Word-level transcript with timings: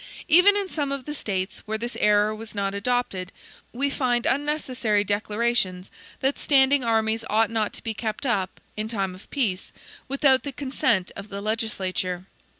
Even 0.27 0.57
in 0.57 0.67
some 0.67 0.91
of 0.91 1.05
the 1.05 1.13
States, 1.13 1.59
where 1.67 1.77
this 1.77 1.95
error 1.97 2.33
was 2.33 2.55
not 2.55 2.73
adopted, 2.73 3.31
we 3.71 3.87
find 3.91 4.25
unnecessary 4.25 5.03
declarations 5.03 5.91
that 6.21 6.39
standing 6.39 6.83
armies 6.83 7.23
ought 7.29 7.51
not 7.51 7.71
to 7.71 7.83
be 7.83 7.93
kept 7.93 8.25
up, 8.25 8.59
in 8.75 8.87
time 8.87 9.13
of 9.13 9.29
peace, 9.29 9.71
WITHOUT 10.07 10.41
THE 10.41 10.53
CONSENT 10.53 11.11
OF 11.15 11.29
THE 11.29 11.39
LEGISLATURE. 11.41 12.25